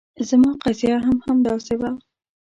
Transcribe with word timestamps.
زما 0.29 0.51
قضیه 0.63 0.95
هم 1.05 1.17
همداسې 1.27 1.73
وه. 1.79 1.91